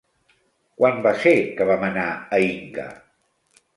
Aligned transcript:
Quan 0.79 1.03
va 1.07 1.11
ser 1.25 1.33
que 1.59 1.67
vam 1.73 1.85
anar 1.91 2.07
a 2.15 2.41
Inca? 2.47 2.87